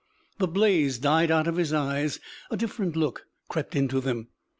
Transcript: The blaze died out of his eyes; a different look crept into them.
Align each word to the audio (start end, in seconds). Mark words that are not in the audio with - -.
The 0.39 0.47
blaze 0.47 0.97
died 0.97 1.29
out 1.29 1.45
of 1.45 1.57
his 1.57 1.71
eyes; 1.73 2.19
a 2.49 2.57
different 2.57 2.95
look 2.95 3.27
crept 3.49 3.75
into 3.75 3.99
them. 4.01 4.29